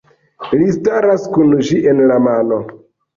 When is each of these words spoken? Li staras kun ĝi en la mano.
Li 0.61 0.69
staras 0.77 1.27
kun 1.35 1.53
ĝi 1.67 1.77
en 1.91 2.01
la 2.13 2.17
mano. 2.29 2.59